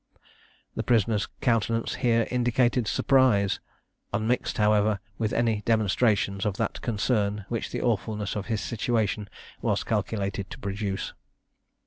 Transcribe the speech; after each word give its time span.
The 0.73 0.81
prisoner's 0.81 1.27
countenance 1.41 1.93
here 2.01 2.27
indicated 2.31 2.87
surprise, 2.87 3.59
unmixed, 4.11 4.57
however, 4.57 4.99
with 5.19 5.31
any 5.31 5.61
demonstrations 5.61 6.43
of 6.43 6.57
that 6.57 6.81
concern 6.81 7.45
which 7.49 7.69
the 7.69 7.83
awfulness 7.83 8.35
of 8.35 8.47
his 8.47 8.61
situation 8.61 9.29
was 9.61 9.83
calculated 9.83 10.49
to 10.49 10.57
produce. 10.57 11.13